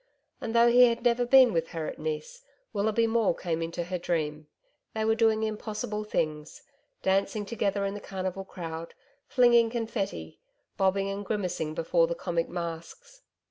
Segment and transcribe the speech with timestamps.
[0.41, 2.41] And though he had never been with her at Nice,
[2.73, 4.47] Willoughby Maule came into her dream.
[4.95, 6.63] They were doing impossible things
[7.03, 8.95] dancing together in the Carnival crowd,
[9.27, 10.39] flinging confetti,
[10.75, 13.21] bobbing and grimacing before the comic masks.